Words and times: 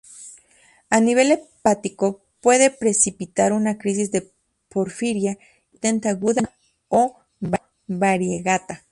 A 0.89 0.99
nivel 0.99 1.31
hepático 1.31 2.21
puede 2.41 2.71
precipitar 2.71 3.53
una 3.53 3.77
crisis 3.77 4.11
de 4.11 4.31
Porfiria 4.67 5.37
intermitente 5.73 6.09
aguda 6.09 6.53
o 6.89 7.19
variegata. 7.85 8.83